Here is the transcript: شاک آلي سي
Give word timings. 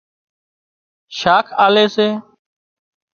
شاک 1.17 1.47
آلي 1.65 1.85
سي 1.95 2.07